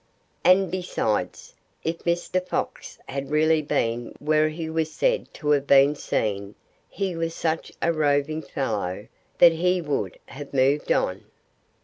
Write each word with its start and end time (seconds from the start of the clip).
And 0.43 0.71
besides, 0.71 1.53
if 1.83 1.99
Mr. 2.05 2.43
Fox 2.43 2.97
had 3.07 3.29
really 3.29 3.61
been 3.61 4.15
where 4.17 4.49
he 4.49 4.67
was 4.67 4.91
said 4.91 5.31
to 5.35 5.51
have 5.51 5.67
been 5.67 5.93
seen, 5.93 6.55
he 6.89 7.15
was 7.15 7.35
such 7.35 7.71
a 7.83 7.93
roving 7.93 8.41
fellow 8.41 9.07
that 9.37 9.51
he 9.51 9.79
would 9.79 10.17
have 10.25 10.55
moved 10.55 10.91
on. 10.91 11.25